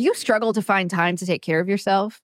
[0.00, 2.22] Do you struggle to find time to take care of yourself?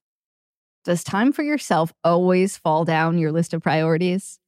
[0.83, 4.39] Does time for yourself always fall down your list of priorities?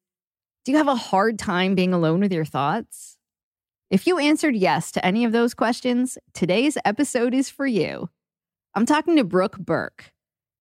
[0.66, 3.20] Do you have a hard time being alone with your thoughts?
[3.92, 8.10] If you answered yes to any of those questions, today's episode is for you.
[8.74, 10.12] I'm talking to Brooke Burke.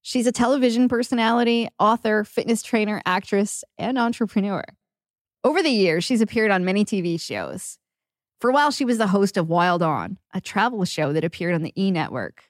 [0.03, 4.63] She's a television personality, author, fitness trainer, actress, and entrepreneur.
[5.43, 7.79] Over the years, she's appeared on many TV shows.
[8.43, 11.55] For a while, she was the host of Wild On, a travel show that appeared
[11.55, 12.45] on the E Network.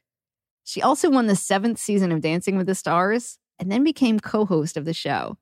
[0.69, 4.45] She also won the seventh season of Dancing with the Stars and then became co
[4.45, 5.39] host of the show.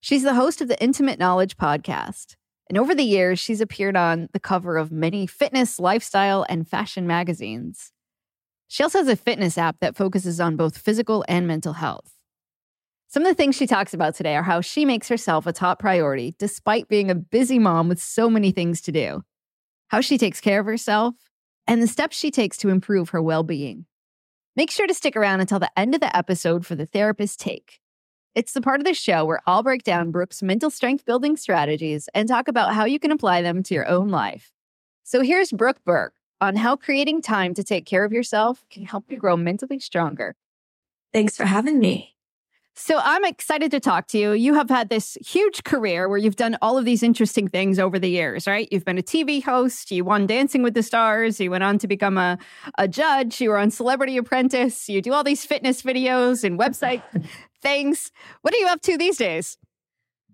[0.00, 2.36] She's the host of the Intimate Knowledge podcast.
[2.66, 7.06] And over the years, she's appeared on the cover of many fitness, lifestyle, and fashion
[7.06, 7.92] magazines.
[8.66, 12.14] She also has a fitness app that focuses on both physical and mental health.
[13.08, 15.80] Some of the things she talks about today are how she makes herself a top
[15.80, 19.22] priority despite being a busy mom with so many things to do,
[19.88, 21.14] how she takes care of herself,
[21.66, 23.84] and the steps she takes to improve her well being.
[24.56, 27.78] Make sure to stick around until the end of the episode for the therapist take.
[28.34, 32.08] It's the part of the show where I'll break down Brooke's mental strength building strategies
[32.14, 34.52] and talk about how you can apply them to your own life.
[35.04, 39.10] So here's Brooke Burke on how creating time to take care of yourself can help
[39.10, 40.36] you grow mentally stronger.
[41.12, 42.15] Thanks for having me.
[42.78, 44.32] So I'm excited to talk to you.
[44.32, 47.98] You have had this huge career where you've done all of these interesting things over
[47.98, 48.68] the years, right?
[48.70, 51.88] You've been a TV host, you won Dancing with the Stars, you went on to
[51.88, 52.38] become a,
[52.76, 57.02] a judge, you were on Celebrity Apprentice, you do all these fitness videos and website
[57.62, 58.12] things.
[58.42, 59.56] What are you up to these days?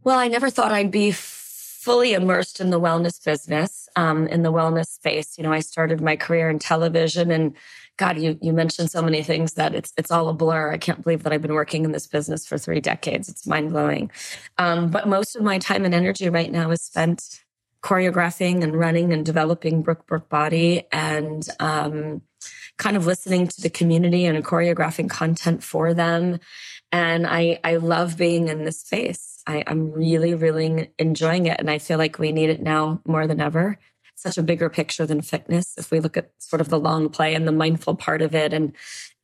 [0.02, 4.52] Well, I never thought I'd be fully immersed in the wellness business, um, in the
[4.52, 5.38] wellness space.
[5.38, 7.54] You know, I started my career in television and
[7.98, 10.72] God, you you mentioned so many things that it's it's all a blur.
[10.72, 13.28] I can't believe that I've been working in this business for three decades.
[13.28, 14.10] It's mind blowing.
[14.58, 17.42] Um, but most of my time and energy right now is spent
[17.82, 22.22] choreographing and running and developing Brooke Burke Body and um,
[22.78, 26.38] kind of listening to the community and choreographing content for them.
[26.92, 29.42] And I I love being in this space.
[29.47, 33.26] I, I'm really really enjoying it, and I feel like we need it now more
[33.26, 33.78] than ever
[34.15, 37.34] such a bigger picture than fitness if we look at sort of the long play
[37.34, 38.73] and the mindful part of it and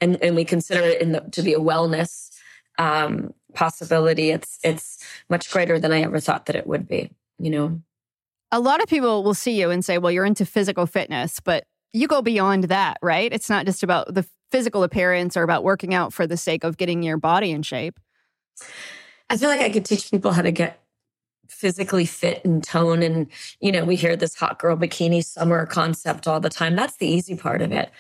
[0.00, 2.30] and and we consider it in the, to be a wellness
[2.78, 7.50] um, possibility it's it's much greater than i ever thought that it would be you
[7.50, 7.80] know?
[8.50, 11.64] A lot of people will see you and say well you're into physical fitness but
[11.92, 13.32] you go beyond that right?
[13.32, 16.76] It's not just about the physical appearance or about working out for the sake of
[16.76, 18.00] getting your body in shape.
[19.30, 20.80] I feel like i could teach people how to get
[21.48, 23.02] physically fit and tone.
[23.02, 23.26] And,
[23.60, 26.76] you know, we hear this hot girl bikini summer concept all the time.
[26.76, 27.90] That's the easy part of it.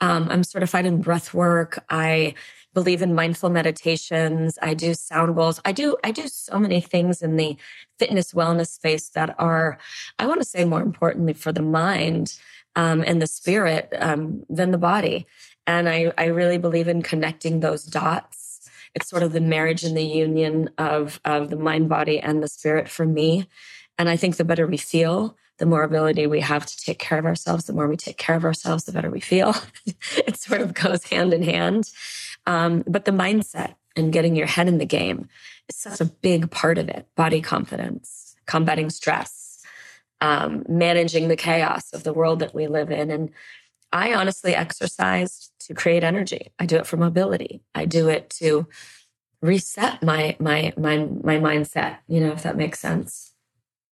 [0.00, 1.84] Um, I'm certified in breath work.
[1.88, 2.34] I
[2.74, 4.58] believe in mindful meditations.
[4.60, 5.60] I do sound bowls.
[5.64, 7.56] I do, I do so many things in the
[7.98, 9.78] fitness wellness space that are,
[10.18, 12.38] I want to say more importantly for the mind
[12.74, 15.26] um, and the spirit um, than the body.
[15.66, 18.45] And I, I really believe in connecting those dots
[18.96, 22.48] it's sort of the marriage and the union of of the mind body and the
[22.48, 23.46] spirit for me.
[23.98, 27.18] And i think the better we feel the more ability we have to take care
[27.18, 29.54] of ourselves the more we take care of ourselves the better we feel.
[30.26, 31.90] It sort of goes hand in hand.
[32.46, 35.28] Um, but the mindset and getting your head in the game
[35.68, 37.06] is such a big part of it.
[37.14, 39.46] Body confidence combating stress
[40.20, 43.10] um, managing the chaos of the world that we live in.
[43.10, 43.30] And
[43.96, 46.52] I honestly exercise to create energy.
[46.58, 47.62] I do it for mobility.
[47.74, 48.68] I do it to
[49.40, 53.32] reset my my my my mindset, you know, if that makes sense.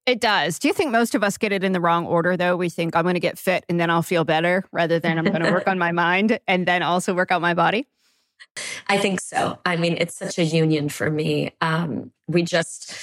[0.04, 0.58] It does.
[0.58, 2.54] Do you think most of us get it in the wrong order though?
[2.54, 5.24] We think I'm going to get fit and then I'll feel better rather than I'm
[5.24, 7.86] going to work on my mind and then also work out my body?
[8.88, 9.58] I think so.
[9.64, 11.52] I mean, it's such a union for me.
[11.62, 12.94] Um, we just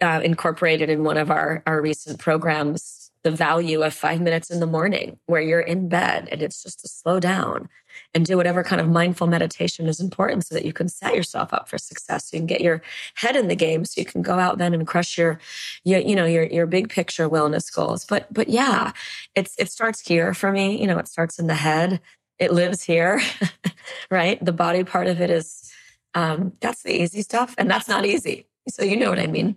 [0.00, 4.60] uh, incorporated in one of our our recent programs the value of five minutes in
[4.60, 7.68] the morning where you're in bed and it's just to slow down
[8.14, 11.52] and do whatever kind of mindful meditation is important so that you can set yourself
[11.52, 12.32] up for success.
[12.32, 12.82] You can get your
[13.14, 15.38] head in the game so you can go out then and crush your,
[15.84, 18.04] your you know, your, your big picture wellness goals.
[18.04, 18.92] But, but yeah,
[19.34, 20.80] it's, it starts here for me.
[20.80, 22.00] You know, it starts in the head.
[22.38, 23.20] It lives here,
[24.10, 24.42] right?
[24.44, 25.72] The body part of it is,
[26.14, 27.54] um, that's the easy stuff.
[27.58, 28.46] And that's not easy.
[28.68, 29.56] So you know what I mean.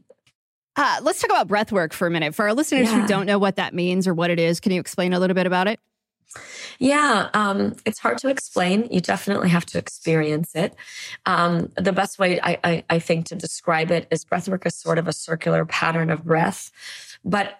[0.75, 2.33] Uh, let's talk about breath work for a minute.
[2.33, 3.01] For our listeners yeah.
[3.01, 5.35] who don't know what that means or what it is, can you explain a little
[5.35, 5.79] bit about it?
[6.79, 8.87] Yeah, um, it's hard to explain.
[8.89, 10.73] You definitely have to experience it.
[11.25, 14.97] Um, the best way I, I, I, think to describe it is breathwork is sort
[14.97, 16.71] of a circular pattern of breath.
[17.23, 17.59] But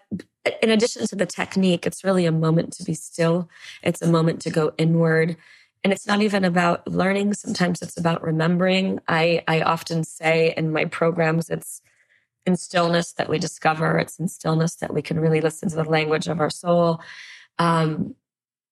[0.61, 3.49] in addition to the technique, it's really a moment to be still.
[3.83, 5.35] It's a moment to go inward.
[5.83, 7.33] And it's not even about learning.
[7.33, 8.99] Sometimes it's about remembering.
[9.07, 11.81] I, I often say in my programs, it's
[12.45, 13.97] in stillness that we discover.
[13.97, 17.01] It's in stillness that we can really listen to the language of our soul.
[17.59, 18.15] Um,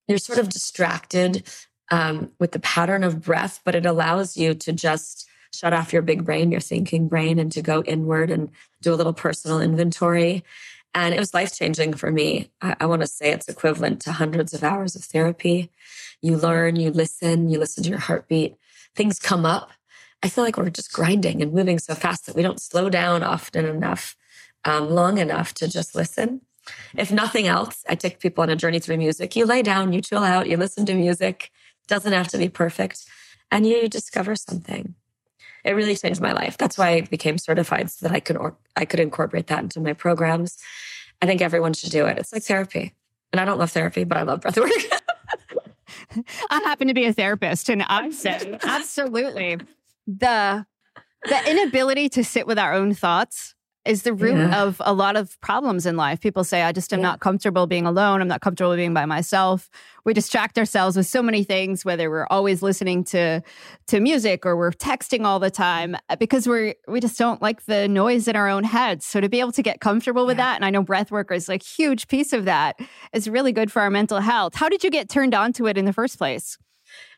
[0.08, 1.48] you're sort of distracted
[1.92, 6.02] um, with the pattern of breath, but it allows you to just shut off your
[6.02, 8.50] big brain, your thinking brain, and to go inward and
[8.82, 10.44] do a little personal inventory.
[10.94, 12.52] And it was life changing for me.
[12.62, 15.72] I, I want to say it's equivalent to hundreds of hours of therapy.
[16.22, 18.56] You learn, you listen, you listen to your heartbeat.
[18.96, 19.72] Things come up.
[20.22, 23.24] I feel like we're just grinding and moving so fast that we don't slow down
[23.24, 24.16] often enough,
[24.66, 26.42] um, long enough to just listen.
[26.96, 29.36] If nothing else, I take people on a journey through music.
[29.36, 31.52] You lay down, you chill out, you listen to music.
[31.88, 33.06] Doesn't have to be perfect.
[33.52, 34.94] And you discover something.
[35.64, 36.58] It really changed my life.
[36.58, 39.80] That's why I became certified so that I could or, I could incorporate that into
[39.80, 40.58] my programs.
[41.22, 42.18] I think everyone should do it.
[42.18, 42.94] It's like therapy.
[43.32, 44.70] And I don't love therapy, but I love breathwork.
[46.50, 48.14] I happen to be a therapist and I'm
[48.64, 49.58] absolutely
[50.18, 50.66] the
[51.24, 54.62] the inability to sit with our own thoughts is the root yeah.
[54.62, 56.20] of a lot of problems in life.
[56.20, 57.08] People say, I just am yeah.
[57.08, 58.22] not comfortable being alone.
[58.22, 59.70] I'm not comfortable being by myself.
[60.06, 63.42] We distract ourselves with so many things, whether we're always listening to,
[63.88, 67.66] to music or we're texting all the time uh, because we're, we just don't like
[67.66, 69.06] the noise in our own heads.
[69.06, 70.52] So to be able to get comfortable with yeah.
[70.52, 72.80] that, and I know breath work is like huge piece of that
[73.14, 74.56] is really good for our mental health.
[74.56, 76.58] How did you get turned on to it in the first place?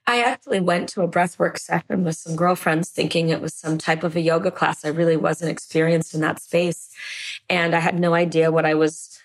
[0.07, 4.03] I actually went to a breathwork session with some girlfriends thinking it was some type
[4.03, 4.83] of a yoga class.
[4.83, 6.89] I really wasn't experienced in that space.
[7.49, 9.19] And I had no idea what I was,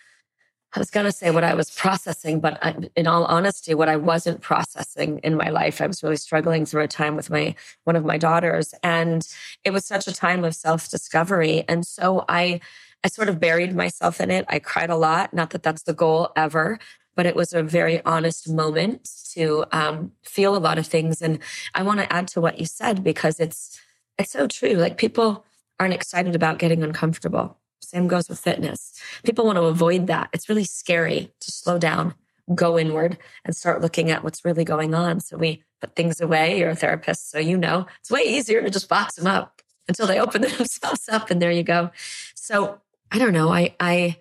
[0.74, 3.88] I was going to say what I was processing, but I, in all honesty, what
[3.88, 5.80] I wasn't processing in my life.
[5.80, 7.54] I was really struggling through a time with my,
[7.84, 8.74] one of my daughters.
[8.82, 9.26] And
[9.64, 11.64] it was such a time of self discovery.
[11.68, 12.60] And so I,
[13.02, 14.44] I sort of buried myself in it.
[14.48, 15.32] I cried a lot.
[15.32, 16.78] Not that that's the goal ever,
[17.16, 21.20] but it was a very honest moment to um, feel a lot of things.
[21.20, 21.40] And
[21.74, 23.80] I want to add to what you said because it's
[24.18, 24.74] it's so true.
[24.74, 25.44] Like people
[25.80, 27.58] aren't excited about getting uncomfortable.
[27.80, 28.98] Same goes with fitness.
[29.24, 30.28] People want to avoid that.
[30.32, 32.14] It's really scary to slow down,
[32.54, 35.20] go inward, and start looking at what's really going on.
[35.20, 36.58] So we put things away.
[36.58, 40.06] You're a therapist, so you know it's way easier to just box them up until
[40.06, 41.90] they open themselves up, and there you go.
[42.34, 42.80] So
[43.10, 43.50] I don't know.
[43.50, 44.16] I I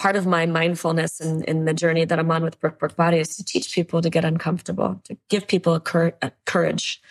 [0.00, 3.18] part of my mindfulness and in, in, the journey that I'm on with Brooke Body
[3.18, 7.02] is to teach people to get uncomfortable, to give people a, cur- a courage,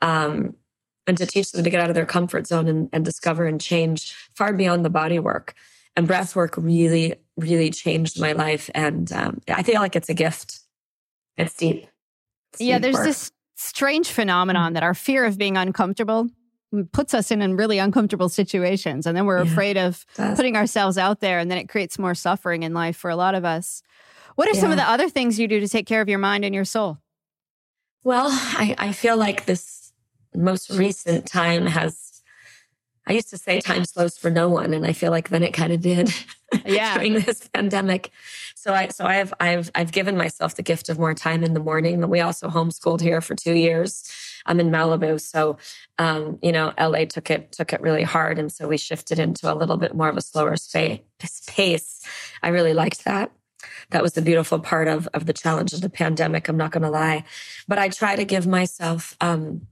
[0.00, 0.56] um,
[1.06, 3.60] and to teach them to get out of their comfort zone and, and discover and
[3.60, 5.54] change far beyond the body work.
[5.96, 8.70] And breath work really, really changed my life.
[8.74, 10.60] And um, I feel like it's a gift.
[11.36, 11.88] It's deep.
[12.54, 13.04] It's yeah, deep there's work.
[13.04, 16.30] this strange phenomenon that our fear of being uncomfortable
[16.92, 19.06] puts us in, in really uncomfortable situations.
[19.06, 21.38] And then we're yeah, afraid of putting ourselves out there.
[21.38, 23.82] And then it creates more suffering in life for a lot of us.
[24.36, 24.60] What are yeah.
[24.60, 26.64] some of the other things you do to take care of your mind and your
[26.64, 26.98] soul?
[28.02, 29.92] Well, I, I feel like this
[30.34, 32.10] most recent time has
[33.06, 35.52] I used to say time slows for no one, and I feel like then it
[35.52, 36.14] kind of did
[36.64, 36.94] yeah.
[36.94, 38.10] during this pandemic.
[38.54, 41.60] So I so I've I've I've given myself the gift of more time in the
[41.60, 42.00] morning.
[42.00, 44.08] But we also homeschooled here for two years.
[44.46, 45.58] I'm in Malibu, so
[45.98, 49.52] um, you know LA took it took it really hard, and so we shifted into
[49.52, 51.00] a little bit more of a slower space.
[51.46, 52.02] Pace.
[52.42, 53.30] I really liked that.
[53.90, 56.48] That was the beautiful part of of the challenge of the pandemic.
[56.48, 57.24] I'm not going to lie,
[57.68, 59.16] but I try to give myself.
[59.20, 59.66] Um,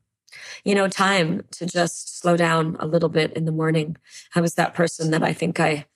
[0.63, 3.97] you know, time to just slow down a little bit in the morning.
[4.35, 5.87] I was that person that I think I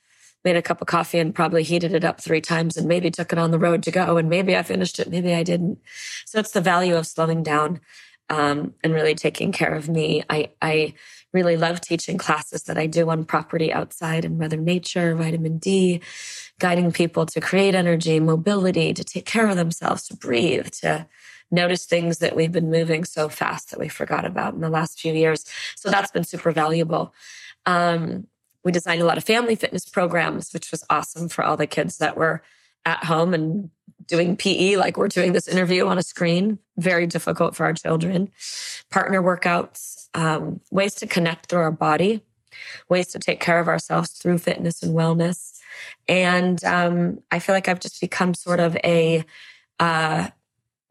[0.44, 3.32] made a cup of coffee and probably heated it up three times and maybe took
[3.32, 4.16] it on the road to go.
[4.16, 5.78] And maybe I finished it, maybe I didn't.
[6.26, 7.80] So it's the value of slowing down
[8.32, 10.24] um, and really taking care of me.
[10.30, 10.94] I, I
[11.34, 16.00] really love teaching classes that I do on property outside and Mother Nature, vitamin D,
[16.58, 21.06] guiding people to create energy, mobility, to take care of themselves, to breathe, to
[21.50, 24.98] notice things that we've been moving so fast that we forgot about in the last
[24.98, 25.44] few years.
[25.76, 27.12] So that's been super valuable.
[27.66, 28.28] Um,
[28.64, 31.98] we designed a lot of family fitness programs, which was awesome for all the kids
[31.98, 32.42] that were
[32.84, 33.70] at home and
[34.06, 36.58] doing PE like we're doing this interview on a screen.
[36.76, 38.30] Very difficult for our children.
[38.90, 42.22] Partner workouts, um, ways to connect through our body,
[42.88, 45.58] ways to take care of ourselves through fitness and wellness.
[46.08, 49.24] And um, I feel like I've just become sort of a
[49.78, 50.28] uh,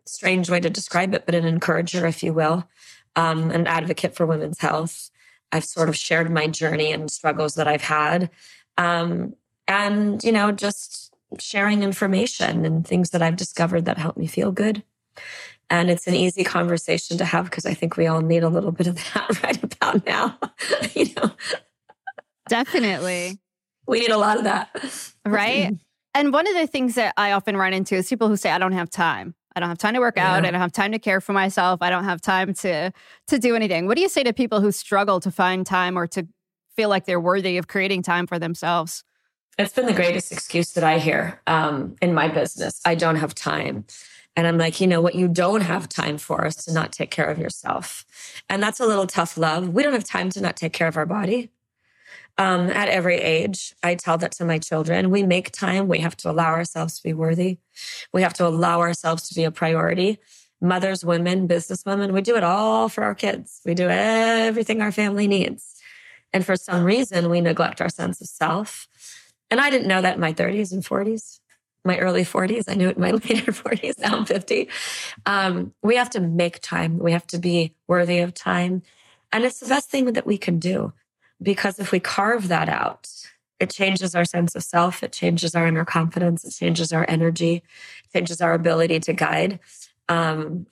[0.05, 2.67] strange way to describe it, but an encourager, if you will,
[3.15, 5.10] um, an advocate for women's health.
[5.51, 8.29] I've sort of shared my journey and struggles that I've had.
[8.77, 9.36] Um,
[9.67, 11.00] and, you know, just
[11.40, 14.84] sharing information and things that I've discovered that help me feel good.
[15.70, 18.72] And it's an easy conversation to have because I think we all need a little
[18.72, 20.38] bit of that right about now.
[20.94, 21.32] you know,
[22.50, 23.40] definitely.
[23.88, 24.70] We need a lot of that.
[25.26, 25.74] Right.
[26.14, 28.58] And one of the things that I often run into is people who say, I
[28.58, 29.34] don't have time.
[29.56, 30.46] I don't have time to work out.
[30.46, 31.82] I don't have time to care for myself.
[31.82, 32.92] I don't have time to
[33.28, 33.88] to do anything.
[33.88, 36.28] What do you say to people who struggle to find time or to
[36.76, 39.04] feel like they're worthy of creating time for themselves?
[39.62, 42.82] It's been the greatest excuse that I hear um, in my business.
[42.84, 43.86] I don't have time.
[44.36, 47.12] And I'm like, you know, what you don't have time for is to not take
[47.12, 48.06] care of yourself.
[48.50, 49.70] And that's a little tough love.
[49.70, 51.50] We don't have time to not take care of our body.
[52.38, 55.12] Um, at every age, I tell that to my children.
[55.12, 55.88] We make time.
[55.88, 57.60] We have to allow ourselves to be worthy.
[58.13, 60.18] We have to allow ourselves to be a priority.
[60.62, 63.62] Mothers, women, business women, we do it all for our kids.
[63.65, 65.82] We do everything our family needs.
[66.34, 68.88] And for some reason, we neglect our sense of self.
[69.51, 71.39] And I didn't know that in my 30s and 40s
[71.84, 72.65] my early 40s.
[72.67, 74.00] I knew it in my later 40s.
[74.00, 74.70] Now I'm 50.
[75.25, 77.00] Um, we have to make time.
[77.00, 78.84] We have to be worthy of time.
[79.31, 80.93] And it's the best thing that we can do
[81.41, 83.10] because if we carve that out,
[83.60, 85.03] it changes our sense of self.
[85.03, 86.43] It changes our inner confidence.
[86.43, 87.63] It changes our energy,
[88.05, 89.60] it changes our ability to guide,
[90.10, 90.65] um,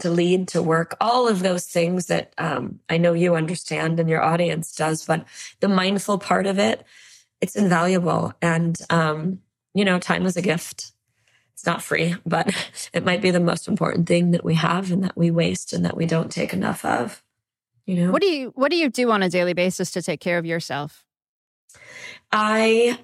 [0.00, 4.08] to lead, to work, all of those things that um, I know you understand and
[4.10, 5.06] your audience does.
[5.06, 5.24] But
[5.60, 6.84] the mindful part of it,
[7.40, 8.32] it's invaluable.
[8.40, 9.40] And, um,
[9.74, 10.92] you know, time is a gift.
[11.54, 12.54] It's not free, but
[12.92, 15.84] it might be the most important thing that we have and that we waste and
[15.84, 17.22] that we don't take enough of.
[17.86, 18.10] You know.
[18.10, 20.46] What do you what do you do on a daily basis to take care of
[20.46, 21.04] yourself?
[22.32, 22.98] I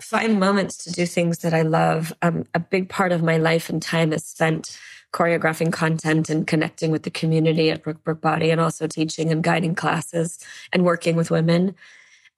[0.00, 2.12] find moments to do things that I love.
[2.20, 4.76] Um, a big part of my life and time is spent
[5.12, 9.42] choreographing content and connecting with the community at Brooke Burke Body and also teaching and
[9.42, 10.38] guiding classes
[10.72, 11.74] and working with women.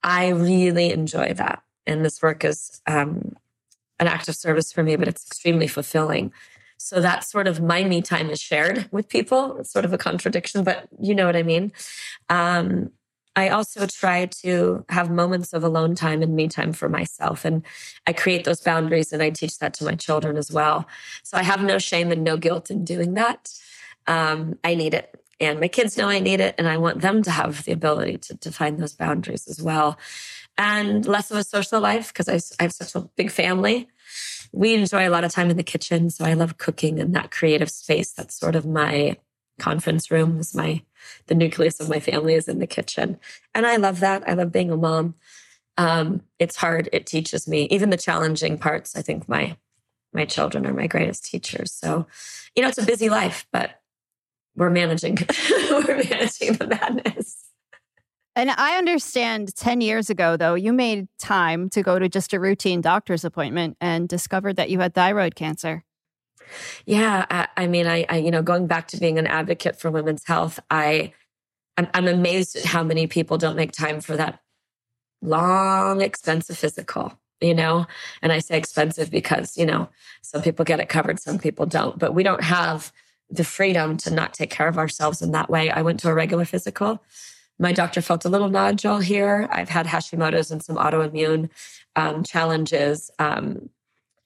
[0.02, 1.62] I really enjoy that.
[1.86, 3.36] And this work is um,
[3.98, 6.32] an act of service for me, but it's extremely fulfilling.
[6.76, 9.58] So that sort of my me time is shared with people.
[9.58, 11.72] It's sort of a contradiction, but you know what I mean.
[12.28, 12.90] Um,
[13.34, 17.44] I also try to have moments of alone time and me time for myself.
[17.44, 17.64] And
[18.06, 20.86] I create those boundaries and I teach that to my children as well.
[21.22, 23.50] So I have no shame and no guilt in doing that.
[24.06, 25.21] Um, I need it.
[25.40, 26.54] And my kids know I need it.
[26.58, 29.98] And I want them to have the ability to, find those boundaries as well
[30.58, 33.88] and less of a social life because I, I have such a big family.
[34.52, 36.10] We enjoy a lot of time in the kitchen.
[36.10, 38.12] So I love cooking and that creative space.
[38.12, 39.16] That's sort of my
[39.58, 40.82] conference room is my,
[41.26, 43.18] the nucleus of my family is in the kitchen.
[43.54, 44.28] And I love that.
[44.28, 45.14] I love being a mom.
[45.78, 46.88] Um, it's hard.
[46.92, 48.94] It teaches me even the challenging parts.
[48.94, 49.56] I think my,
[50.12, 51.72] my children are my greatest teachers.
[51.72, 52.06] So,
[52.54, 53.81] you know, it's a busy life, but
[54.56, 55.16] we're managing,
[55.50, 57.36] we're managing the madness.
[58.34, 62.40] And I understand 10 years ago, though, you made time to go to just a
[62.40, 65.84] routine doctor's appointment and discovered that you had thyroid cancer.
[66.86, 67.26] Yeah.
[67.30, 70.24] I, I mean, I, I, you know, going back to being an advocate for women's
[70.26, 71.12] health, I,
[71.76, 74.40] I'm, I'm amazed at how many people don't make time for that
[75.20, 77.86] long, expensive physical, you know?
[78.22, 79.90] And I say expensive because, you know,
[80.22, 82.92] some people get it covered, some people don't, but we don't have
[83.32, 85.70] the freedom to not take care of ourselves in that way.
[85.70, 87.00] I went to a regular physical
[87.62, 89.48] my doctor felt a little nodule here.
[89.50, 91.48] I've had Hashimoto's and some autoimmune
[91.94, 93.70] um, challenges, um,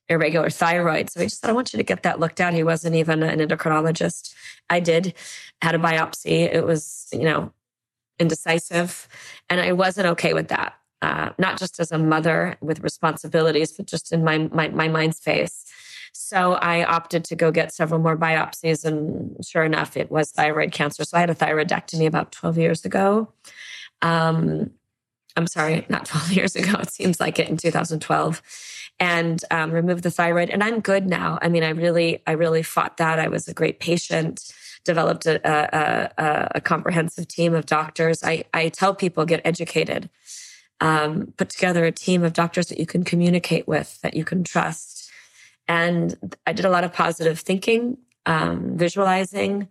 [0.08, 1.10] irregular thyroid.
[1.10, 2.54] So he just said, I want you to get that looked at.
[2.54, 4.34] He wasn't even an endocrinologist.
[4.70, 5.14] I did,
[5.60, 6.50] had a biopsy.
[6.50, 7.52] It was, you know,
[8.18, 9.06] indecisive.
[9.50, 10.74] And I wasn't okay with that.
[11.02, 15.14] Uh, not just as a mother with responsibilities, but just in my, my, my mind
[15.14, 15.66] space.
[16.16, 18.84] So I opted to go get several more biopsies.
[18.84, 21.04] And sure enough, it was thyroid cancer.
[21.04, 23.32] So I had a thyroidectomy about 12 years ago.
[24.02, 24.70] Um,
[25.36, 26.78] I'm sorry, not 12 years ago.
[26.80, 28.42] It seems like it in 2012
[28.98, 30.50] and um, removed the thyroid.
[30.50, 31.38] And I'm good now.
[31.42, 33.18] I mean, I really, I really fought that.
[33.18, 34.50] I was a great patient,
[34.84, 38.24] developed a, a, a, a comprehensive team of doctors.
[38.24, 40.08] I, I tell people get educated,
[40.80, 44.44] um, put together a team of doctors that you can communicate with, that you can
[44.44, 44.95] trust
[45.68, 49.68] and I did a lot of positive thinking, um, visualizing,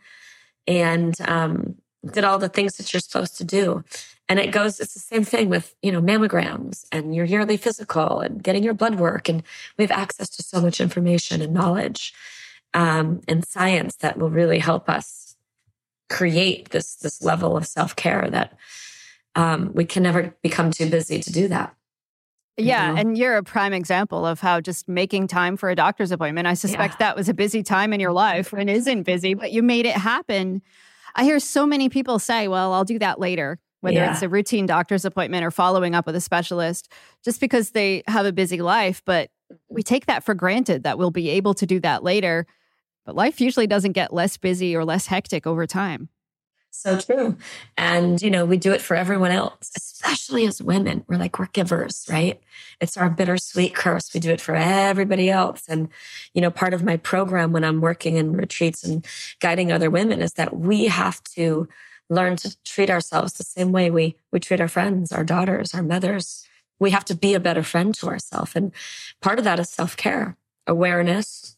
[0.67, 1.75] and um,
[2.11, 3.83] did all the things that you're supposed to do.
[4.27, 8.21] And it goes, it's the same thing with, you know, mammograms and your yearly physical
[8.21, 9.29] and getting your blood work.
[9.29, 9.43] And
[9.77, 12.13] we have access to so much information and knowledge
[12.73, 15.35] um, and science that will really help us
[16.09, 18.57] create this, this level of self care that
[19.35, 21.75] um, we can never become too busy to do that.
[22.57, 23.01] Yeah, know?
[23.01, 26.47] and you're a prime example of how just making time for a doctor's appointment.
[26.47, 27.07] I suspect yeah.
[27.07, 29.95] that was a busy time in your life and isn't busy, but you made it
[29.95, 30.61] happen.
[31.15, 34.11] I hear so many people say, well, I'll do that later, whether yeah.
[34.11, 36.91] it's a routine doctor's appointment or following up with a specialist,
[37.23, 39.01] just because they have a busy life.
[39.05, 39.31] But
[39.69, 42.45] we take that for granted that we'll be able to do that later.
[43.05, 46.09] But life usually doesn't get less busy or less hectic over time.
[46.77, 47.37] So true.
[47.77, 51.03] And, you know, we do it for everyone else, especially as women.
[51.07, 52.39] We're like, we're givers, right?
[52.79, 54.13] It's our bittersweet curse.
[54.13, 55.63] We do it for everybody else.
[55.69, 55.87] And,
[56.33, 59.03] you know, part of my program when I'm working in retreats and
[59.39, 61.67] guiding other women is that we have to
[62.09, 65.81] learn to treat ourselves the same way we, we treat our friends, our daughters, our
[65.81, 66.45] mothers.
[66.77, 68.51] We have to be a better friend to ourselves.
[68.53, 68.73] And
[69.21, 71.57] part of that is self care, awareness,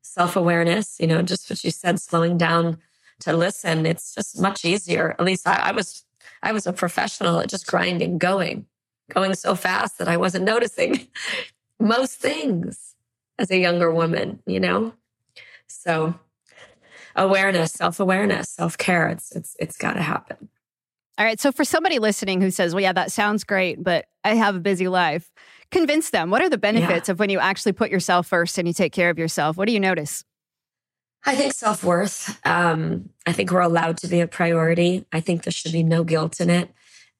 [0.00, 2.78] self awareness, you know, just what you said, slowing down
[3.22, 3.86] to listen.
[3.86, 5.10] It's just much easier.
[5.18, 6.04] At least I, I was,
[6.42, 8.66] I was a professional at just grinding, going,
[9.10, 11.08] going so fast that I wasn't noticing
[11.80, 12.94] most things
[13.38, 14.92] as a younger woman, you know?
[15.66, 16.14] So
[17.16, 20.48] awareness, self-awareness, self-care, it's, it's, it's got to happen.
[21.18, 21.38] All right.
[21.38, 24.60] So for somebody listening who says, well, yeah, that sounds great, but I have a
[24.60, 25.30] busy life,
[25.70, 26.30] convince them.
[26.30, 27.12] What are the benefits yeah.
[27.12, 29.56] of when you actually put yourself first and you take care of yourself?
[29.56, 30.24] What do you notice?
[31.24, 32.38] I think self worth.
[32.44, 35.06] Um, I think we're allowed to be a priority.
[35.12, 36.70] I think there should be no guilt in it.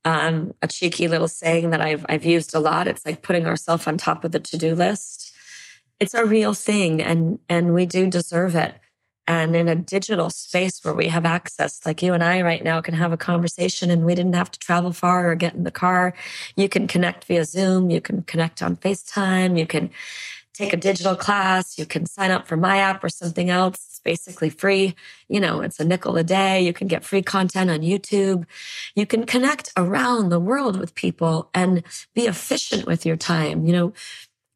[0.04, 2.88] Um, a cheeky little saying that I've I've used a lot.
[2.88, 5.32] It's like putting ourselves on top of the to do list.
[6.00, 8.74] It's a real thing, and and we do deserve it.
[9.28, 12.80] And in a digital space where we have access, like you and I right now
[12.80, 15.70] can have a conversation and we didn't have to travel far or get in the
[15.70, 16.12] car.
[16.56, 17.88] You can connect via Zoom.
[17.88, 19.56] You can connect on FaceTime.
[19.56, 19.90] You can
[20.54, 21.78] take a digital class.
[21.78, 23.74] You can sign up for my app or something else.
[23.74, 24.94] It's basically free.
[25.28, 26.60] You know, it's a nickel a day.
[26.60, 28.44] You can get free content on YouTube.
[28.94, 31.82] You can connect around the world with people and
[32.14, 33.66] be efficient with your time.
[33.66, 33.92] You know,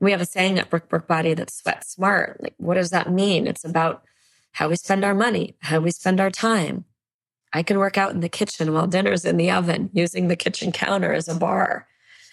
[0.00, 2.42] we have a saying at Brooke Burke Body that sweat smart.
[2.42, 3.46] Like, what does that mean?
[3.46, 4.02] It's about
[4.52, 6.84] how we spend our money, how we spend our time.
[7.52, 10.72] I can work out in the kitchen while dinner's in the oven using the kitchen
[10.72, 11.86] counter as a bar.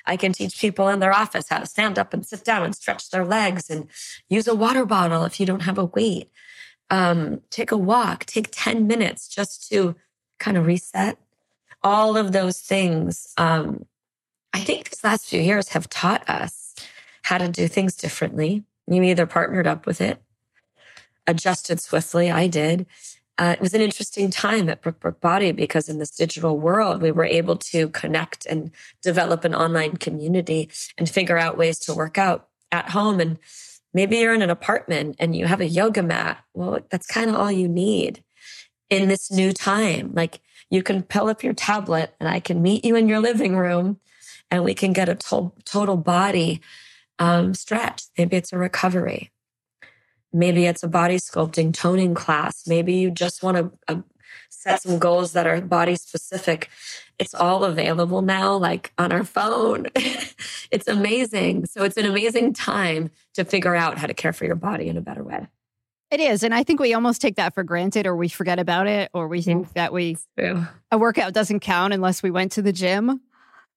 [0.05, 2.75] I can teach people in their office how to stand up and sit down and
[2.75, 3.87] stretch their legs and
[4.29, 6.29] use a water bottle if you don't have a weight.
[6.89, 9.95] Um, take a walk, take 10 minutes just to
[10.39, 11.17] kind of reset.
[11.81, 13.85] All of those things, um,
[14.53, 16.75] I think these last few years have taught us
[17.23, 18.63] how to do things differently.
[18.87, 20.21] You either partnered up with it,
[21.25, 22.29] adjusted swiftly.
[22.29, 22.85] I did
[23.37, 27.11] uh, it was an interesting time at Brooke Body because in this digital world, we
[27.11, 32.17] were able to connect and develop an online community and figure out ways to work
[32.17, 33.19] out at home.
[33.19, 33.39] And
[33.93, 36.43] maybe you're in an apartment and you have a yoga mat.
[36.53, 38.23] Well, that's kind of all you need
[38.91, 40.11] in this new time.
[40.13, 43.55] Like you can pull up your tablet and I can meet you in your living
[43.57, 43.99] room
[44.51, 46.61] and we can get a to- total body
[47.17, 48.03] um, stretch.
[48.15, 49.31] Maybe it's a recovery.
[50.33, 52.67] Maybe it's a body sculpting toning class.
[52.67, 54.01] Maybe you just want to uh,
[54.49, 56.69] set some goals that are body specific.
[57.19, 59.87] It's all available now, like on our phone.
[60.71, 61.67] it's amazing.
[61.67, 64.97] So it's an amazing time to figure out how to care for your body in
[64.97, 65.47] a better way.
[66.09, 66.43] It is.
[66.43, 69.27] And I think we almost take that for granted or we forget about it or
[69.27, 70.17] we think that we
[70.91, 73.19] a workout doesn't count unless we went to the gym.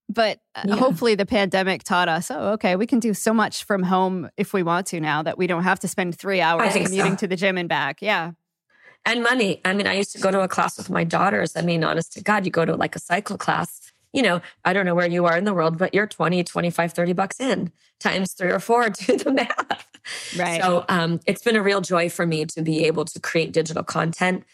[0.09, 0.77] But uh, yeah.
[0.77, 4.53] hopefully, the pandemic taught us, oh, okay, we can do so much from home if
[4.53, 7.16] we want to now that we don't have to spend three hours commuting so.
[7.16, 8.01] to the gym and back.
[8.01, 8.33] Yeah.
[9.05, 9.61] And money.
[9.64, 11.57] I mean, I used to go to a class with my daughters.
[11.57, 14.73] I mean, honest to God, you go to like a cycle class, you know, I
[14.73, 17.73] don't know where you are in the world, but you're 20, 25, 30 bucks in
[18.01, 19.87] times three or four, do the math.
[20.37, 20.61] Right.
[20.61, 23.83] So um, it's been a real joy for me to be able to create digital
[23.83, 24.45] content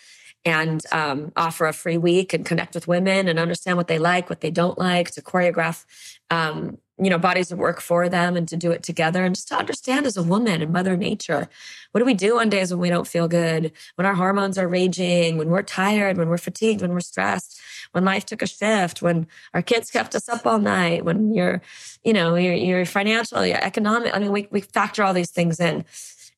[0.44, 4.28] and um, offer a free week and connect with women and understand what they like,
[4.28, 5.84] what they don't like, to choreograph,
[6.30, 9.48] um, you know, bodies of work for them and to do it together and just
[9.48, 11.48] to understand as a woman and Mother Nature,
[11.92, 14.68] what do we do on days when we don't feel good, when our hormones are
[14.68, 17.60] raging, when we're tired, when we're fatigued, when we're stressed,
[17.92, 21.62] when life took a shift, when our kids kept us up all night, when you're,
[22.04, 24.14] you know, you're, you're financial, you're economic.
[24.14, 25.84] I mean, we, we factor all these things in.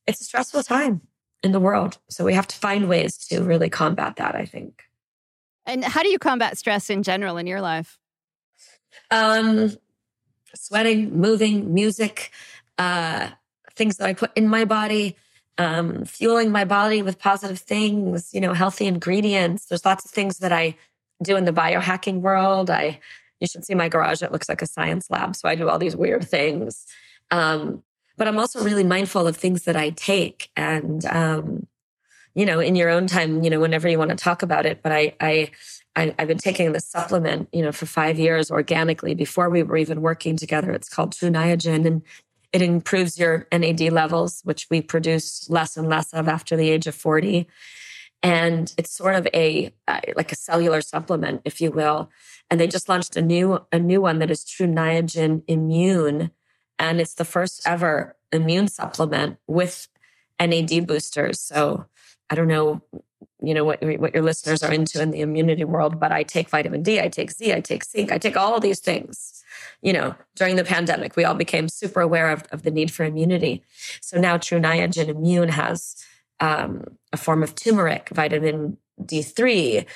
[0.06, 1.00] It's a stressful time
[1.44, 1.98] in the world.
[2.08, 4.82] So we have to find ways to really combat that, I think.
[5.66, 7.98] And how do you combat stress in general in your life?
[9.10, 9.76] Um,
[10.54, 12.30] sweating, moving, music,
[12.78, 13.28] uh,
[13.74, 15.16] things that I put in my body,
[15.58, 19.66] um, fueling my body with positive things, you know, healthy ingredients.
[19.66, 20.76] There's lots of things that I
[21.22, 22.70] do in the biohacking world.
[22.70, 23.00] I,
[23.40, 24.22] you should see my garage.
[24.22, 25.36] It looks like a science lab.
[25.36, 26.86] So I do all these weird things.
[27.30, 27.82] Um,
[28.16, 30.50] but I'm also really mindful of things that I take.
[30.56, 31.66] And, um,
[32.34, 34.80] you know, in your own time, you know, whenever you want to talk about it,
[34.82, 35.50] but I, I,
[35.96, 39.76] I, have been taking this supplement, you know, for five years organically before we were
[39.76, 40.72] even working together.
[40.72, 42.02] It's called Tru Niagen and
[42.52, 46.86] it improves your NAD levels, which we produce less and less of after the age
[46.86, 47.48] of 40.
[48.22, 52.10] And it's sort of a, uh, like a cellular supplement, if you will.
[52.50, 56.30] And they just launched a new, a new one that is Tru Niagen Immune
[56.78, 59.88] And it's the first ever immune supplement with
[60.40, 61.40] NAD boosters.
[61.40, 61.86] So
[62.30, 62.82] I don't know,
[63.40, 66.48] you know, what, what your listeners are into in the immunity world, but I take
[66.48, 69.44] vitamin D, I take Z, I take zinc, I take all these things.
[69.82, 73.04] You know, during the pandemic, we all became super aware of, of the need for
[73.04, 73.62] immunity.
[74.00, 76.04] So now Tru Niagen Immune has
[76.40, 79.86] um, a form of turmeric, vitamin D3,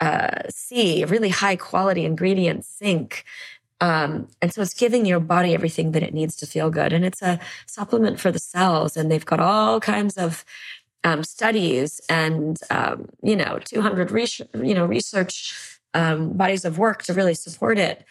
[0.00, 3.24] uh, C, really high quality ingredients, zinc.
[3.80, 6.92] Um, and so it's giving your body everything that it needs to feel good.
[6.92, 8.96] And it's a supplement for the cells.
[8.96, 10.44] And they've got all kinds of
[11.04, 17.02] um, studies and, um, you know, 200 research, you know, research um, bodies of work
[17.04, 18.04] to really support it.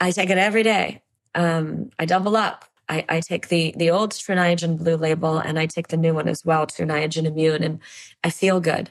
[0.00, 1.02] I take it every day.
[1.34, 2.64] Um, I double up.
[2.88, 6.12] I, I, take the the old Tru Niagen Blue label and I take the new
[6.12, 7.78] one as well, Tru Niagen Immune, and
[8.22, 8.90] I feel good.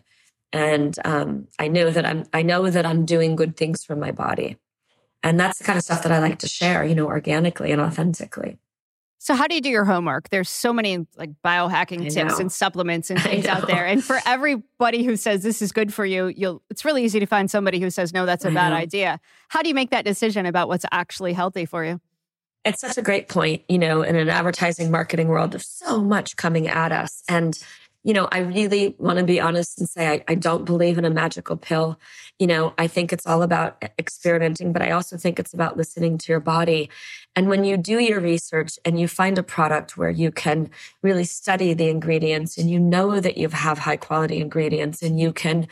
[0.54, 4.12] And um, I know that I'm I know that I'm doing good things for my
[4.12, 4.58] body.
[5.24, 7.82] And that's the kind of stuff that I like to share, you know, organically and
[7.82, 8.58] authentically.
[9.24, 10.30] So how do you do your homework?
[10.30, 13.86] There's so many like biohacking tips and supplements and things out there.
[13.86, 17.28] And for everybody who says this is good for you, you'll it's really easy to
[17.28, 19.20] find somebody who says no, that's a bad idea.
[19.50, 22.02] How do you make that decision about what's actually healthy for you?
[22.66, 26.36] It's such a great point, you know, in an advertising marketing world, there's so much
[26.36, 27.22] coming at us.
[27.28, 27.58] And
[28.04, 31.06] you know, I really want to be honest and say I, I, don't believe in
[31.06, 32.00] a magical pill.
[32.40, 36.18] You know, I think it's all about experimenting, but I also think it's about listening
[36.18, 36.90] to your body.
[37.36, 40.72] And when you do your research and you find a product where you can
[41.04, 45.32] really study the ingredients and you know that you have high quality ingredients and you
[45.32, 45.68] can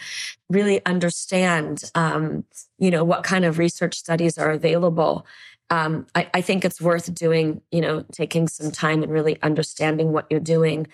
[0.50, 2.46] really understand, um,
[2.78, 5.26] you know, what kind of research studies are available
[5.69, 10.12] um, I, I, think it's worth doing, you know, taking some time and really understanding
[10.12, 10.88] what you're doing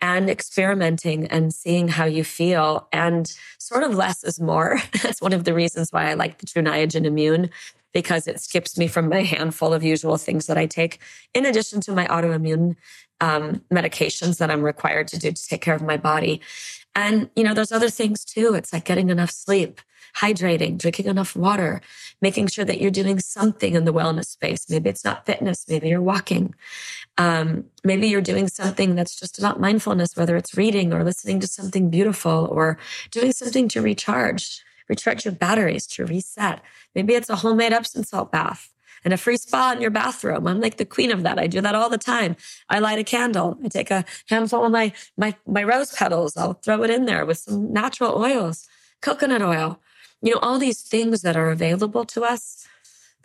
[0.00, 2.88] and experimenting and seeing how you feel.
[2.92, 4.80] And sort of less is more.
[5.02, 7.50] That's one of the reasons why I like the Tru Niagen Immune
[7.92, 10.98] because it skips me from my handful of usual things that I take,
[11.32, 12.74] in addition to my autoimmune
[13.20, 16.40] um, medications that I'm required to do to take care of my body.
[16.96, 18.54] And, you know, there's other things too.
[18.54, 19.80] It's like getting enough sleep
[20.16, 21.80] hydrating, drinking enough water,
[22.20, 24.68] making sure that you're doing something in the wellness space.
[24.70, 25.64] Maybe it's not fitness.
[25.68, 26.54] Maybe you're walking.
[27.18, 31.46] Um, maybe you're doing something that's just about mindfulness, whether it's reading or listening to
[31.46, 32.78] something beautiful or
[33.10, 36.62] doing something to recharge, recharge your batteries, to reset.
[36.94, 38.70] Maybe it's a homemade Epsom salt bath
[39.04, 40.46] and a free spa in your bathroom.
[40.46, 41.38] I'm like the queen of that.
[41.38, 42.36] I do that all the time.
[42.68, 43.58] I light a candle.
[43.64, 46.36] I take a handful of my my my rose petals.
[46.36, 48.66] I'll throw it in there with some natural oils,
[49.02, 49.80] coconut oil,
[50.24, 52.66] you know, all these things that are available to us,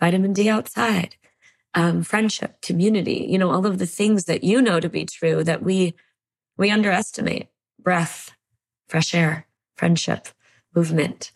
[0.01, 1.15] vitamin D outside,
[1.73, 5.41] um, friendship, community, you know, all of the things that you know to be true
[5.45, 5.93] that we,
[6.57, 7.47] we underestimate
[7.81, 8.35] breath,
[8.89, 10.27] fresh air, friendship,
[10.75, 11.31] movement.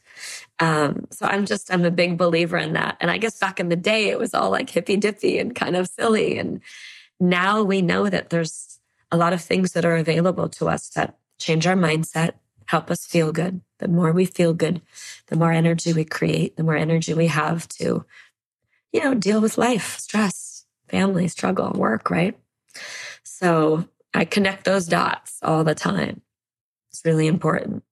[0.59, 2.97] Um, so I'm just, I'm a big believer in that.
[2.99, 5.77] And I guess back in the day, it was all like hippy dippy and kind
[5.77, 6.37] of silly.
[6.37, 6.59] And
[7.21, 8.79] now we know that there's
[9.13, 12.33] a lot of things that are available to us that change our mindset,
[12.65, 13.61] help us feel good.
[13.83, 14.81] The more we feel good,
[15.27, 18.05] the more energy we create, the more energy we have to,
[18.93, 22.39] you know, deal with life, stress, family, struggle, work, right?
[23.23, 26.21] So I connect those dots all the time.
[26.91, 27.83] It's really important.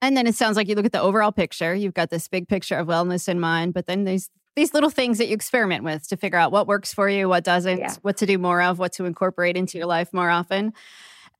[0.00, 1.74] And then it sounds like you look at the overall picture.
[1.74, 5.18] You've got this big picture of wellness in mind, but then there's these little things
[5.18, 7.94] that you experiment with to figure out what works for you, what doesn't, yeah.
[8.02, 10.72] what to do more of, what to incorporate into your life more often.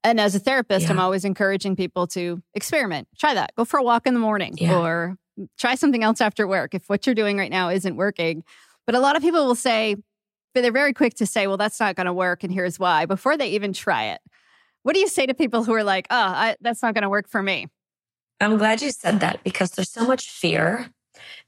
[0.03, 0.93] And as a therapist, yeah.
[0.93, 3.09] I'm always encouraging people to experiment.
[3.19, 3.55] Try that.
[3.57, 4.79] Go for a walk in the morning yeah.
[4.79, 5.17] or
[5.59, 8.43] try something else after work if what you're doing right now isn't working.
[8.87, 9.97] But a lot of people will say,
[10.55, 12.43] but they're very quick to say, well, that's not going to work.
[12.43, 14.21] And here's why before they even try it.
[14.83, 17.11] What do you say to people who are like, oh, I, that's not going to
[17.11, 17.69] work for me?
[18.41, 20.91] I'm glad you said that because there's so much fear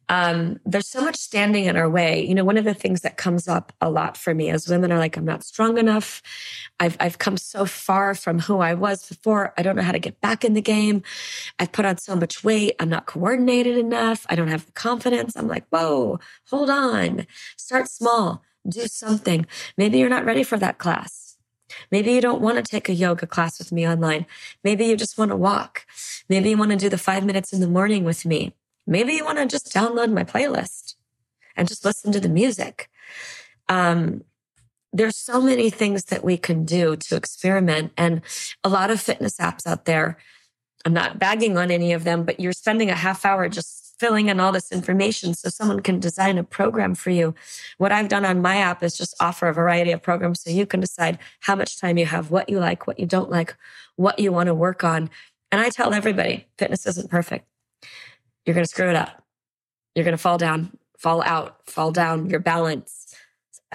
[0.09, 2.25] um, there's so much standing in our way.
[2.27, 4.93] You know, one of the things that comes up a lot for me as women
[4.93, 6.23] are like, I'm not strong enough.
[6.81, 9.55] I've, I've come so far from who I was before.
[9.57, 11.03] I don't know how to get back in the game.
[11.59, 12.75] I've put on so much weight.
[12.79, 14.27] I'm not coordinated enough.
[14.29, 15.37] I don't have the confidence.
[15.37, 17.27] I'm like, whoa, hold on.
[17.57, 18.43] Start small.
[18.69, 19.47] Do something.
[19.77, 21.37] Maybe you're not ready for that class.
[21.91, 24.27] Maybe you don't want to take a yoga class with me online.
[24.62, 25.87] Maybe you just want to walk.
[26.29, 28.55] Maybe you want to do the five minutes in the morning with me.
[28.87, 30.95] Maybe you want to just download my playlist
[31.57, 32.90] and just listen to the music.
[33.68, 34.25] Um,
[34.92, 38.21] there's so many things that we can do to experiment and
[38.62, 40.18] a lot of fitness apps out there.
[40.85, 44.29] I'm not bagging on any of them, but you're spending a half hour just filling
[44.29, 47.35] in all this information so someone can design a program for you.
[47.79, 50.66] What I've done on my app is just offer a variety of programs so you
[50.66, 53.57] can decide how much time you have, what you like, what you don't like,
[53.95, 55.09] what you want to work on.
[55.53, 57.47] And I tell everybody fitness isn't perfect
[58.44, 59.22] you're going to screw it up.
[59.94, 63.14] You're going to fall down, fall out, fall down your balance.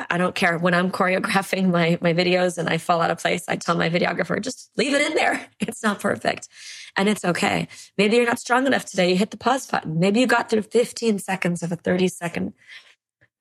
[0.10, 3.46] I don't care when I'm choreographing my my videos and I fall out of place.
[3.48, 5.48] I tell my videographer, just leave it in there.
[5.60, 6.48] It's not perfect,
[6.96, 7.68] and it's okay.
[7.98, 9.10] Maybe you're not strong enough today.
[9.10, 10.00] You hit the pause button.
[10.00, 12.54] Maybe you got through 15 seconds of a 30 second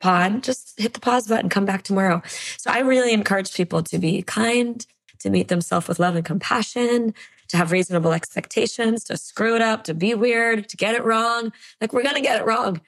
[0.01, 0.43] pod.
[0.43, 1.49] Just hit the pause button.
[1.49, 2.23] Come back tomorrow.
[2.59, 4.85] So I really encourage people to be kind,
[5.21, 7.15] to meet themselves with love and compassion,
[7.49, 11.53] to have reasonable expectations, to screw it up, to be weird, to get it wrong.
[11.81, 12.81] Like we're gonna get it wrong.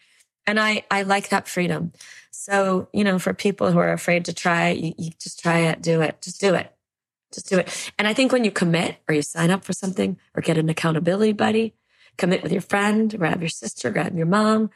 [0.46, 1.92] And I, I like that freedom.
[2.30, 5.82] So, you know, for people who are afraid to try, you, you just try it,
[5.82, 6.72] do it, just do it.
[7.32, 7.92] Just do it.
[7.98, 10.70] And I think when you commit or you sign up for something or get an
[10.70, 11.74] accountability buddy,
[12.16, 14.70] commit with your friend, grab your sister, grab your mom,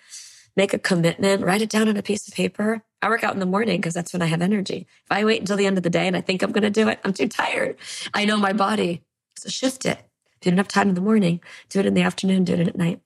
[0.56, 2.82] make a commitment, write it down on a piece of paper.
[3.00, 4.86] I work out in the morning because that's when I have energy.
[5.04, 6.70] If I wait until the end of the day and I think I'm going to
[6.70, 7.76] do it, I'm too tired.
[8.12, 9.02] I know my body.
[9.36, 9.98] So shift it.
[10.40, 12.68] If you don't have time in the morning, do it in the afternoon, do it
[12.68, 13.00] at night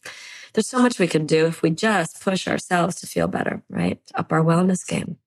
[0.57, 4.01] there's so much we can do if we just push ourselves to feel better, right?
[4.15, 5.19] Up our wellness game.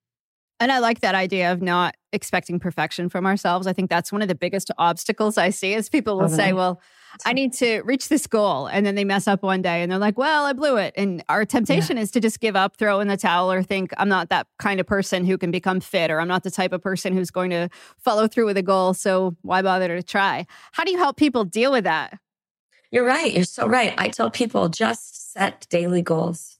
[0.60, 3.65] And I like that idea of not expecting perfection from ourselves.
[3.65, 6.82] I think that's one of the biggest obstacles I see is people will say, well,
[7.26, 8.67] I need to reach this goal.
[8.67, 10.93] And then they mess up one day and they're like, well, I blew it.
[10.98, 12.04] And our temptation yeah.
[12.04, 14.80] is to just give up, throw in the towel, or think, I'm not that kind
[14.80, 17.52] of person who can become fit, or I'm not the type of person who's going
[17.52, 18.93] to follow through with a goal.
[18.93, 20.45] So why bother to try?
[20.74, 22.19] How do you help people deal with that?
[22.91, 23.34] You're right.
[23.34, 23.93] You're so right.
[23.98, 26.59] I tell people just set daily goals.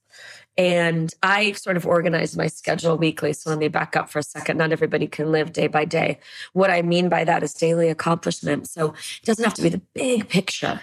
[0.60, 3.32] And I sort of organize my schedule weekly.
[3.32, 4.58] So let me back up for a second.
[4.58, 6.20] Not everybody can live day by day.
[6.52, 8.68] What I mean by that is daily accomplishment.
[8.68, 10.82] So it doesn't have to be the big picture.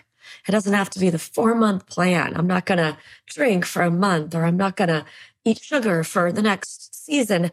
[0.49, 2.35] It doesn't have to be the four month plan.
[2.35, 5.05] I'm not going to drink for a month or I'm not going to
[5.45, 7.51] eat sugar for the next season.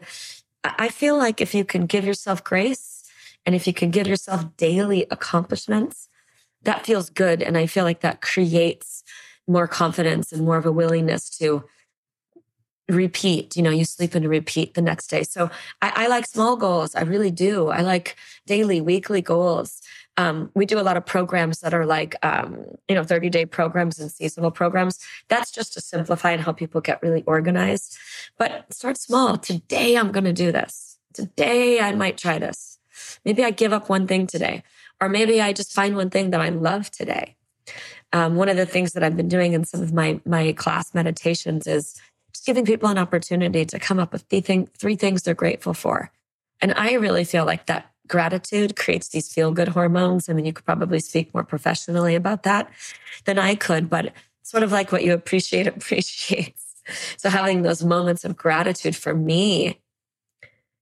[0.64, 3.04] I feel like if you can give yourself grace
[3.44, 6.08] and if you can give yourself daily accomplishments,
[6.62, 7.42] that feels good.
[7.42, 9.04] And I feel like that creates
[9.46, 11.64] more confidence and more of a willingness to
[12.88, 13.56] repeat.
[13.56, 15.22] You know, you sleep and repeat the next day.
[15.22, 16.94] So I, I like small goals.
[16.94, 17.68] I really do.
[17.68, 18.16] I like
[18.46, 19.80] daily, weekly goals.
[20.16, 23.46] Um, we do a lot of programs that are like, um, you know, 30 day
[23.46, 24.98] programs and seasonal programs.
[25.28, 27.96] That's just to simplify and help people get really organized.
[28.38, 29.38] But start small.
[29.38, 30.98] Today, I'm going to do this.
[31.12, 32.78] Today, I might try this.
[33.24, 34.62] Maybe I give up one thing today,
[35.00, 37.36] or maybe I just find one thing that I love today
[38.14, 40.94] um, one of the things that I've been doing in some of my my class
[40.94, 42.00] meditations is
[42.34, 45.72] just giving people an opportunity to come up with three, thing, three things they're grateful
[45.72, 46.10] for.
[46.60, 50.28] And I really feel like that gratitude creates these feel good hormones.
[50.28, 52.70] I mean, you could probably speak more professionally about that
[53.24, 56.62] than I could, but sort of like what you appreciate appreciates.
[57.16, 59.80] So having those moments of gratitude for me,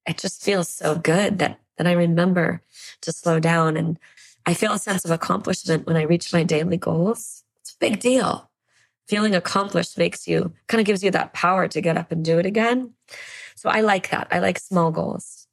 [0.06, 2.62] it just feels so good that that I remember
[3.00, 3.98] to slow down and
[4.44, 7.44] I feel a sense of accomplishment when I reach my daily goals.
[7.60, 8.50] It's a big deal.
[9.08, 12.38] Feeling accomplished makes you kind of gives you that power to get up and do
[12.38, 12.94] it again.
[13.56, 14.28] So I like that.
[14.30, 15.46] I like small goals.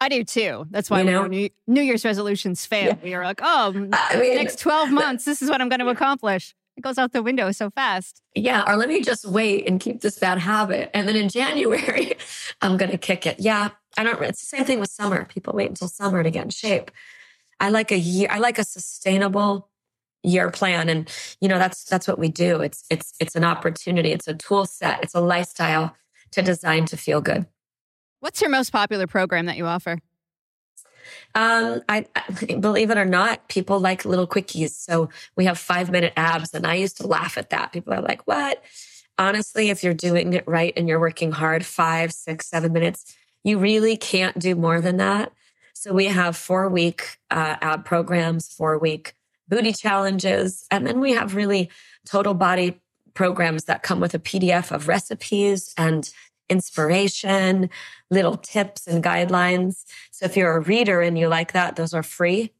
[0.00, 0.66] I do too.
[0.70, 1.26] That's why you know?
[1.26, 2.98] New, New Year's resolutions fail.
[3.02, 3.08] Yeah.
[3.08, 6.54] You're like, oh, I mean, next 12 months, this is what I'm going to accomplish.
[6.76, 8.22] It goes out the window so fast.
[8.34, 8.64] Yeah.
[8.66, 10.90] Or let me just wait and keep this bad habit.
[10.94, 12.14] And then in January,
[12.62, 13.40] I'm going to kick it.
[13.40, 13.70] Yeah.
[13.98, 15.26] I don't, it's the same thing with summer.
[15.26, 16.90] People wait until summer to get in shape.
[17.58, 19.68] I like a year, I like a sustainable
[20.22, 20.88] year plan.
[20.88, 22.60] And, you know, that's, that's what we do.
[22.60, 24.12] It's, it's, it's an opportunity.
[24.12, 25.02] It's a tool set.
[25.02, 25.96] It's a lifestyle
[26.32, 27.46] to design to feel good.
[28.20, 29.98] What's your most popular program that you offer?
[31.34, 34.70] Um, I, I, believe it or not, people like little quickies.
[34.70, 37.72] So we have five minute abs, and I used to laugh at that.
[37.72, 38.62] People are like, "What?"
[39.18, 43.58] Honestly, if you're doing it right and you're working hard, five, six, seven minutes, you
[43.58, 45.32] really can't do more than that.
[45.72, 49.14] So we have four week uh, ab programs, four week
[49.50, 51.68] booty challenges, and then we have really
[52.06, 52.80] total body
[53.12, 56.10] programs that come with a PDF of recipes and
[56.48, 57.70] inspiration,
[58.10, 59.84] little tips and guidelines.
[60.10, 62.52] So if you're a reader and you like that, those are free.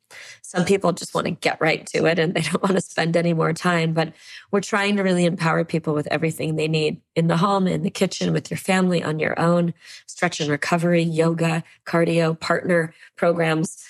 [0.42, 3.16] Some people just want to get right to it and they don't want to spend
[3.16, 3.92] any more time.
[3.92, 4.12] But
[4.50, 7.90] we're trying to really empower people with everything they need in the home, in the
[7.90, 9.74] kitchen, with your family, on your own,
[10.07, 13.85] stretch and recovery, yoga, cardio, partner programs.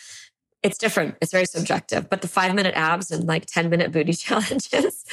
[0.63, 1.17] It's different.
[1.21, 2.11] It's very subjective.
[2.11, 5.05] But the five minute abs and like 10 minute booty challenges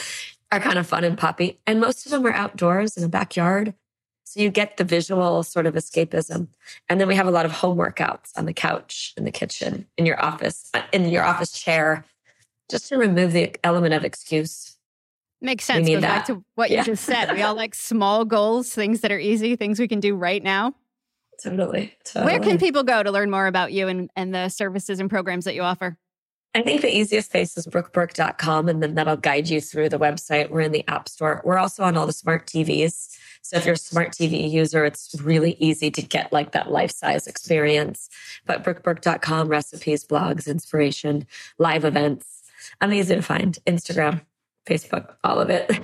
[0.52, 1.60] are kind of fun and poppy.
[1.66, 3.74] And most of them are outdoors in a backyard
[4.28, 6.50] so you get the visual sort of escapism.
[6.90, 9.88] And then we have a lot of home workouts on the couch, in the kitchen,
[9.96, 12.04] in your office, uh, in your office chair,
[12.70, 14.76] just to remove the element of excuse.
[15.40, 15.88] Makes sense.
[15.88, 16.02] Goes that.
[16.02, 16.80] back to what yeah.
[16.80, 17.32] you just said.
[17.32, 20.76] We all like small goals, things that are easy, things we can do right now.
[21.42, 22.34] Totally, totally.
[22.34, 25.46] Where can people go to learn more about you and, and the services and programs
[25.46, 25.98] that you offer?
[26.56, 30.50] I think the easiest place is brookeburke.com, and then that'll guide you through the website.
[30.50, 31.42] We're in the App Store.
[31.46, 33.16] We're also on all the smart TVs.
[33.44, 36.92] So if you're a smart TV user, it's really easy to get like that life
[36.92, 38.10] size experience.
[38.46, 41.28] But brookeburke.com, recipes, blogs, inspiration,
[41.60, 42.42] live events.
[42.82, 43.58] I'm easy to find.
[43.68, 44.22] Instagram,
[44.68, 45.72] Facebook, all of it.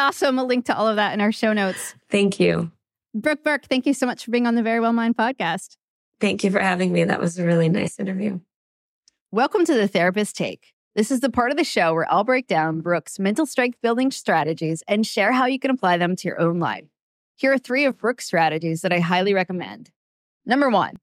[0.00, 0.38] Awesome.
[0.38, 1.94] A link to all of that in our show notes.
[2.08, 2.72] Thank you.
[3.12, 5.76] Brooke Burke, thank you so much for being on the Verywell Mind podcast.
[6.20, 7.02] Thank you for having me.
[7.02, 8.38] That was a really nice interview.
[9.32, 10.74] Welcome to the Therapist Take.
[10.94, 14.12] This is the part of the show where I'll break down Brooke's mental strength building
[14.12, 16.84] strategies and share how you can apply them to your own life.
[17.34, 19.90] Here are three of Brooke's strategies that I highly recommend.
[20.46, 20.94] Number one,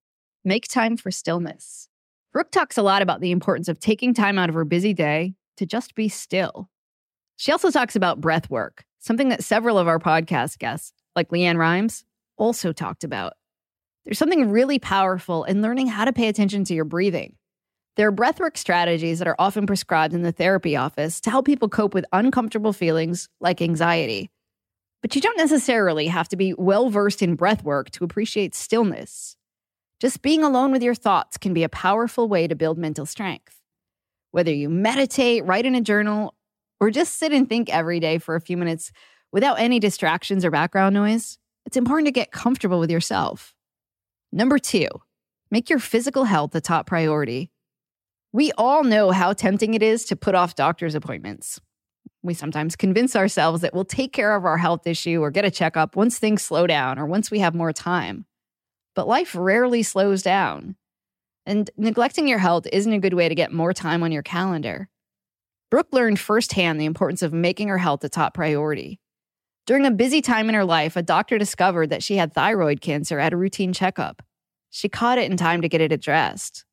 [0.46, 1.90] make time for stillness.
[2.32, 5.34] Brooke talks a lot about the importance of taking time out of her busy day
[5.58, 6.70] to just be still.
[7.36, 11.58] She also talks about breath work, something that several of our podcast guests, like LeAnn
[11.58, 12.06] Rimes,
[12.38, 13.34] also talked about.
[14.06, 17.36] There's something really powerful in learning how to pay attention to your breathing.
[17.98, 21.68] There are breathwork strategies that are often prescribed in the therapy office to help people
[21.68, 24.30] cope with uncomfortable feelings like anxiety.
[25.02, 29.36] But you don't necessarily have to be well versed in breathwork to appreciate stillness.
[30.00, 33.60] Just being alone with your thoughts can be a powerful way to build mental strength.
[34.32, 36.36] Whether you meditate, write in a journal,
[36.80, 38.92] or just sit and think every day for a few minutes
[39.32, 43.54] without any distractions or background noise, it's important to get comfortable with yourself.
[44.32, 44.88] Number two,
[45.52, 47.52] make your physical health a top priority.
[48.34, 51.60] We all know how tempting it is to put off doctor's appointments.
[52.24, 55.52] We sometimes convince ourselves that we'll take care of our health issue or get a
[55.52, 58.26] checkup once things slow down or once we have more time.
[58.96, 60.76] But life rarely slows down.
[61.46, 64.90] And neglecting your health isn't a good way to get more time on your calendar.
[65.72, 69.00] Brooke learned firsthand the importance of making her health a top priority.
[69.68, 73.20] During a busy time in her life, a doctor discovered that she had thyroid cancer
[73.20, 74.24] at a routine checkup.
[74.70, 76.64] She caught it in time to get it addressed.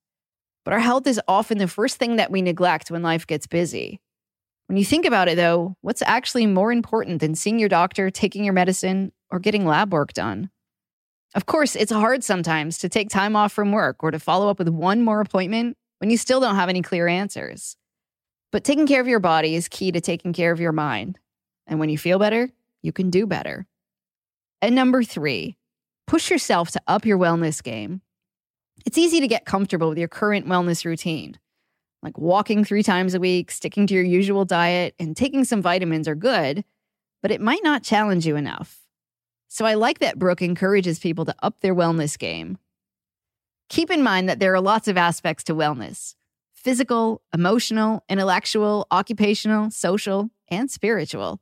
[0.64, 4.00] But our health is often the first thing that we neglect when life gets busy.
[4.68, 8.44] When you think about it, though, what's actually more important than seeing your doctor, taking
[8.44, 10.50] your medicine, or getting lab work done?
[11.34, 14.60] Of course, it's hard sometimes to take time off from work or to follow up
[14.60, 17.76] with one more appointment when you still don't have any clear answers.
[18.52, 21.18] But taking care of your body is key to taking care of your mind.
[21.66, 22.50] And when you feel better,
[22.84, 23.66] you can do better.
[24.60, 25.56] And number three,
[26.06, 28.02] push yourself to up your wellness game.
[28.84, 31.38] It's easy to get comfortable with your current wellness routine.
[32.02, 36.06] Like walking three times a week, sticking to your usual diet, and taking some vitamins
[36.06, 36.62] are good,
[37.22, 38.82] but it might not challenge you enough.
[39.48, 42.58] So I like that Brooke encourages people to up their wellness game.
[43.70, 46.14] Keep in mind that there are lots of aspects to wellness
[46.54, 51.40] physical, emotional, intellectual, occupational, social, and spiritual.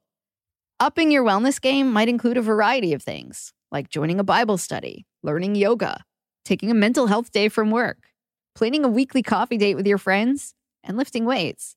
[0.82, 5.06] Upping your wellness game might include a variety of things, like joining a Bible study,
[5.22, 6.04] learning yoga,
[6.44, 8.08] taking a mental health day from work,
[8.56, 11.76] planning a weekly coffee date with your friends, and lifting weights.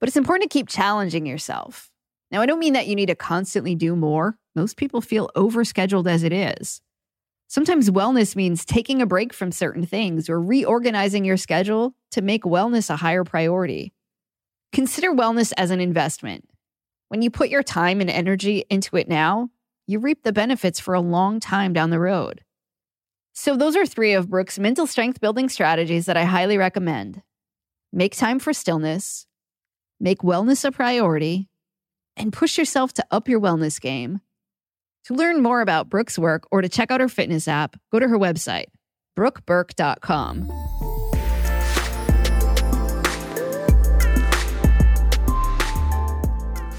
[0.00, 1.90] But it's important to keep challenging yourself.
[2.30, 4.38] Now, I don't mean that you need to constantly do more.
[4.54, 6.80] Most people feel overscheduled as it is.
[7.46, 12.44] Sometimes wellness means taking a break from certain things or reorganizing your schedule to make
[12.44, 13.92] wellness a higher priority.
[14.72, 16.48] Consider wellness as an investment.
[17.14, 19.50] When you put your time and energy into it now,
[19.86, 22.42] you reap the benefits for a long time down the road.
[23.32, 27.22] So, those are three of Brooke's mental strength building strategies that I highly recommend.
[27.92, 29.28] Make time for stillness,
[30.00, 31.48] make wellness a priority,
[32.16, 34.20] and push yourself to up your wellness game.
[35.04, 38.08] To learn more about Brooke's work or to check out her fitness app, go to
[38.08, 38.70] her website,
[39.16, 40.50] brookeburke.com.